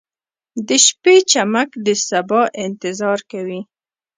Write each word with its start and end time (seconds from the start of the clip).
•د 0.67 0.69
شپې 0.85 1.15
چمک 1.31 1.69
د 1.85 1.87
سبا 2.07 2.41
انتظار 2.65 3.19
کوي. 3.31 3.61